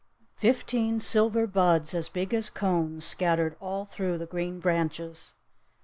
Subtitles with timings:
[0.35, 5.35] Fifteen silver buds as big as cones scattered all through the green branches!